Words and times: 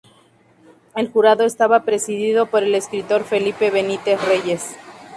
El 0.95 1.11
jurado 1.11 1.45
estaba 1.45 1.83
presidido 1.85 2.47
por 2.47 2.63
el 2.63 2.73
escritor 2.73 3.23
Felipe 3.23 3.69
Benítez 3.69 4.19
Reyes. 4.27 4.75